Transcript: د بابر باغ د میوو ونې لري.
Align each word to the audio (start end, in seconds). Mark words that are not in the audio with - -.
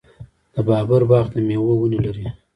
د 0.53 0.55
بابر 0.67 1.01
باغ 1.09 1.25
د 1.33 1.35
میوو 1.47 1.73
ونې 1.81 1.99
لري. 2.05 2.25